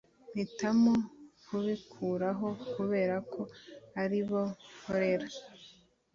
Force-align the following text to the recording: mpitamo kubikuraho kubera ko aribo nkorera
mpitamo 0.31 0.93
kubikuraho 1.45 2.47
kubera 2.73 3.15
ko 3.31 3.41
aribo 4.01 4.41
nkorera 4.77 5.27